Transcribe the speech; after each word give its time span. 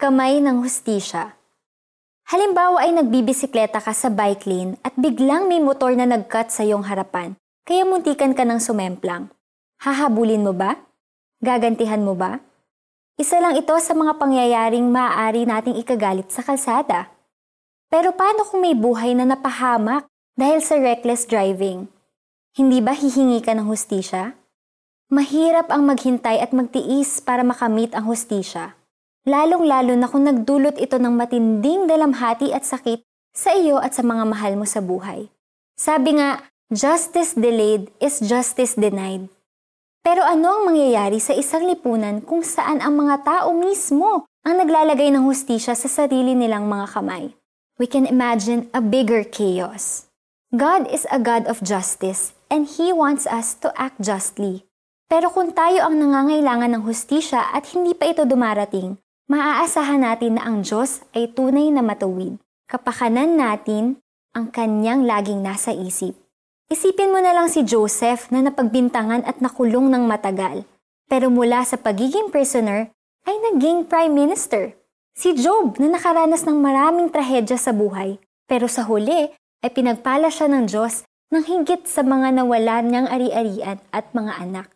Kamay 0.00 0.40
ng 0.40 0.64
hustisya. 0.64 1.36
Halimbawa 2.32 2.88
ay 2.88 2.96
nagbibisikleta 2.96 3.84
ka 3.84 3.92
sa 3.92 4.08
bike 4.08 4.48
lane 4.48 4.80
at 4.80 4.96
biglang 4.96 5.44
may 5.44 5.60
motor 5.60 5.92
na 5.92 6.08
nag-cut 6.08 6.48
sa 6.48 6.64
iyong 6.64 6.88
harapan, 6.88 7.36
kaya 7.68 7.84
muntikan 7.84 8.32
ka 8.32 8.48
ng 8.48 8.64
sumemplang. 8.64 9.28
Hahabulin 9.84 10.40
mo 10.40 10.56
ba? 10.56 10.80
Gagantihan 11.44 12.00
mo 12.00 12.16
ba? 12.16 12.40
Isa 13.20 13.44
lang 13.44 13.60
ito 13.60 13.76
sa 13.76 13.92
mga 13.92 14.16
pangyayaring 14.16 14.88
maaari 14.88 15.44
nating 15.44 15.76
ikagalit 15.76 16.32
sa 16.32 16.40
kalsada. 16.40 17.12
Pero 17.92 18.16
paano 18.16 18.48
kung 18.48 18.64
may 18.64 18.72
buhay 18.72 19.12
na 19.12 19.28
napahamak 19.28 20.08
dahil 20.32 20.64
sa 20.64 20.80
reckless 20.80 21.28
driving? 21.28 21.92
Hindi 22.56 22.80
ba 22.80 22.96
hihingi 22.96 23.44
ka 23.44 23.52
ng 23.52 23.68
hustisya? 23.68 24.32
Mahirap 25.12 25.68
ang 25.68 25.84
maghintay 25.84 26.40
at 26.40 26.56
magtiis 26.56 27.20
para 27.20 27.44
makamit 27.44 27.92
ang 27.92 28.08
hustisya 28.08 28.79
lalong-lalo 29.28 29.92
na 29.96 30.08
kung 30.08 30.24
nagdulot 30.24 30.80
ito 30.80 30.96
ng 30.96 31.12
matinding 31.12 31.84
dalamhati 31.84 32.52
at 32.56 32.64
sakit 32.64 33.04
sa 33.36 33.52
iyo 33.52 33.76
at 33.76 33.92
sa 33.92 34.02
mga 34.02 34.24
mahal 34.26 34.56
mo 34.56 34.64
sa 34.64 34.80
buhay. 34.80 35.28
Sabi 35.76 36.20
nga, 36.20 36.44
justice 36.72 37.36
delayed 37.36 37.88
is 38.00 38.20
justice 38.20 38.76
denied. 38.76 39.28
Pero 40.00 40.24
ano 40.24 40.56
ang 40.56 40.62
mangyayari 40.72 41.20
sa 41.20 41.36
isang 41.36 41.68
lipunan 41.68 42.24
kung 42.24 42.40
saan 42.40 42.80
ang 42.80 42.96
mga 42.96 43.20
tao 43.20 43.52
mismo 43.52 44.24
ang 44.40 44.56
naglalagay 44.56 45.12
ng 45.12 45.28
hustisya 45.28 45.76
sa 45.76 45.88
sarili 45.88 46.32
nilang 46.32 46.64
mga 46.64 46.96
kamay? 46.96 47.36
We 47.76 47.84
can 47.84 48.08
imagine 48.08 48.72
a 48.72 48.80
bigger 48.80 49.24
chaos. 49.24 50.08
God 50.56 50.88
is 50.88 51.04
a 51.12 51.20
God 51.20 51.44
of 51.44 51.60
justice 51.60 52.32
and 52.48 52.64
He 52.64 52.92
wants 52.96 53.28
us 53.28 53.56
to 53.60 53.72
act 53.76 54.00
justly. 54.00 54.64
Pero 55.10 55.28
kung 55.28 55.52
tayo 55.52 55.84
ang 55.84 56.00
nangangailangan 56.00 56.76
ng 56.76 56.82
hustisya 56.88 57.52
at 57.52 57.68
hindi 57.76 57.92
pa 57.92 58.08
ito 58.08 58.24
dumarating, 58.24 58.96
maaasahan 59.30 60.02
natin 60.02 60.42
na 60.42 60.42
ang 60.42 60.66
Diyos 60.66 61.06
ay 61.14 61.30
tunay 61.30 61.70
na 61.70 61.86
matuwid. 61.86 62.42
Kapakanan 62.66 63.38
natin 63.38 64.02
ang 64.34 64.50
kanyang 64.50 65.06
laging 65.06 65.46
nasa 65.46 65.70
isip. 65.70 66.18
Isipin 66.66 67.14
mo 67.14 67.22
na 67.22 67.30
lang 67.30 67.46
si 67.46 67.62
Joseph 67.62 68.30
na 68.34 68.42
napagbintangan 68.42 69.22
at 69.22 69.38
nakulong 69.38 69.86
ng 69.86 70.02
matagal. 70.06 70.66
Pero 71.06 71.30
mula 71.30 71.62
sa 71.62 71.78
pagiging 71.78 72.30
prisoner, 72.34 72.90
ay 73.26 73.36
naging 73.50 73.86
prime 73.86 74.14
minister. 74.14 74.74
Si 75.14 75.34
Job 75.34 75.78
na 75.78 75.94
nakaranas 75.94 76.46
ng 76.46 76.58
maraming 76.58 77.10
trahedya 77.10 77.58
sa 77.58 77.70
buhay, 77.74 78.18
pero 78.46 78.66
sa 78.70 78.86
huli 78.86 79.30
ay 79.62 79.70
pinagpala 79.70 80.30
siya 80.30 80.50
ng 80.50 80.66
Diyos 80.70 81.06
ng 81.30 81.46
higit 81.46 81.86
sa 81.86 82.02
mga 82.02 82.38
nawalan 82.38 82.90
niyang 82.90 83.08
ari-arian 83.10 83.78
at 83.94 84.10
mga 84.10 84.32
anak. 84.42 84.66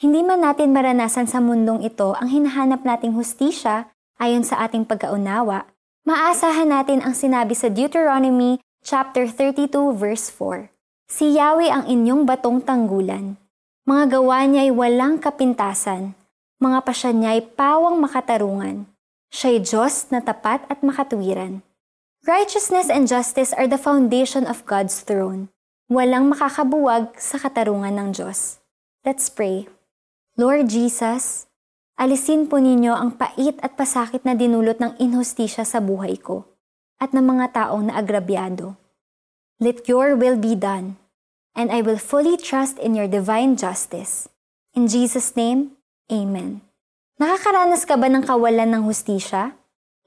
Hindi 0.00 0.24
man 0.24 0.40
natin 0.40 0.72
maranasan 0.72 1.28
sa 1.28 1.44
mundong 1.44 1.84
ito 1.84 2.16
ang 2.16 2.32
hinahanap 2.32 2.88
nating 2.88 3.12
hustisya 3.12 3.92
ayon 4.16 4.40
sa 4.40 4.64
ating 4.64 4.88
pagkaunawa, 4.88 5.68
maasahan 6.08 6.72
natin 6.72 7.04
ang 7.04 7.12
sinabi 7.12 7.52
sa 7.52 7.68
Deuteronomy 7.68 8.64
chapter 8.80 9.28
32 9.28 9.68
verse 9.92 10.32
4. 10.32 10.72
Si 11.04 11.36
Yahweh 11.36 11.68
ang 11.68 11.84
inyong 11.84 12.24
batong 12.24 12.64
tanggulan. 12.64 13.36
Mga 13.84 14.16
gawa 14.16 14.48
niya 14.48 14.62
ay 14.64 14.72
walang 14.72 15.20
kapintasan. 15.20 16.16
Mga 16.64 16.78
pasya 16.80 17.12
niya 17.12 17.36
ay 17.36 17.44
pawang 17.52 18.00
makatarungan. 18.00 18.88
Siya'y 19.28 19.60
Diyos 19.60 20.08
na 20.08 20.24
tapat 20.24 20.64
at 20.72 20.80
makatuwiran. 20.80 21.60
Righteousness 22.24 22.88
and 22.88 23.04
justice 23.04 23.52
are 23.52 23.68
the 23.68 23.76
foundation 23.76 24.48
of 24.48 24.64
God's 24.64 25.04
throne. 25.04 25.52
Walang 25.92 26.32
makakabuwag 26.32 27.20
sa 27.20 27.36
katarungan 27.36 28.00
ng 28.00 28.08
Diyos. 28.16 28.64
Let's 29.04 29.28
pray. 29.28 29.68
Lord 30.40 30.72
Jesus, 30.72 31.52
alisin 32.00 32.48
po 32.48 32.56
ninyo 32.56 32.96
ang 32.96 33.12
pait 33.12 33.60
at 33.60 33.76
pasakit 33.76 34.24
na 34.24 34.32
dinulot 34.32 34.80
ng 34.80 34.96
inhustisya 34.96 35.68
sa 35.68 35.84
buhay 35.84 36.16
ko 36.16 36.48
at 36.96 37.12
ng 37.12 37.20
mga 37.20 37.52
taong 37.52 37.92
naagrabyado. 37.92 38.72
Let 39.60 39.84
your 39.84 40.16
will 40.16 40.40
be 40.40 40.56
done, 40.56 40.96
and 41.52 41.68
I 41.68 41.84
will 41.84 42.00
fully 42.00 42.40
trust 42.40 42.80
in 42.80 42.96
your 42.96 43.04
divine 43.04 43.60
justice. 43.60 44.32
In 44.72 44.88
Jesus' 44.88 45.36
name, 45.36 45.76
Amen. 46.08 46.64
Nakakaranas 47.20 47.84
ka 47.84 48.00
ba 48.00 48.08
ng 48.08 48.24
kawalan 48.24 48.80
ng 48.80 48.88
hustisya? 48.88 49.52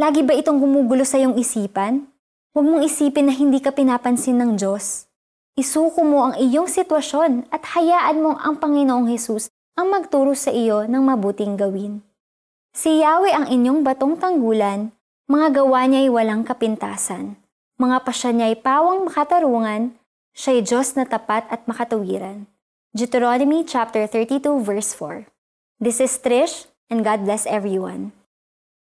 Lagi 0.00 0.24
ba 0.24 0.32
itong 0.32 0.64
gumugulo 0.64 1.04
sa 1.04 1.20
iyong 1.20 1.36
isipan? 1.36 2.08
Huwag 2.56 2.64
mong 2.64 2.88
isipin 2.88 3.28
na 3.28 3.36
hindi 3.36 3.60
ka 3.60 3.68
pinapansin 3.68 4.40
ng 4.40 4.56
Diyos. 4.56 5.12
Isuko 5.60 6.00
mo 6.00 6.32
ang 6.32 6.40
iyong 6.40 6.72
sitwasyon 6.72 7.52
at 7.52 7.76
hayaan 7.76 8.24
mo 8.24 8.32
ang 8.40 8.56
Panginoong 8.56 9.12
Hesus 9.12 9.52
ang 9.72 9.88
magturo 9.88 10.36
sa 10.36 10.52
iyo 10.52 10.84
ng 10.84 11.00
mabuting 11.00 11.56
gawin. 11.56 12.04
Si 12.76 13.00
Yahweh 13.00 13.32
ang 13.32 13.46
inyong 13.48 13.80
batong 13.84 14.20
tanggulan, 14.20 14.92
mga 15.28 15.64
gawa 15.64 15.88
niya 15.88 16.04
ay 16.04 16.10
walang 16.12 16.42
kapintasan. 16.44 17.36
Mga 17.80 17.96
pasya 18.04 18.30
niya 18.36 18.46
ay 18.52 18.56
pawang 18.60 19.08
makatarungan, 19.08 19.96
siya'y 20.36 20.60
Diyos 20.64 20.92
na 20.96 21.08
tapat 21.08 21.48
at 21.48 21.64
makatawiran. 21.64 22.44
Deuteronomy 22.92 23.64
chapter 23.64 24.04
32 24.04 24.44
verse 24.60 24.92
4. 24.96 25.24
This 25.80 26.04
is 26.04 26.20
Trish 26.20 26.68
and 26.92 27.00
God 27.00 27.24
bless 27.24 27.48
everyone. 27.48 28.12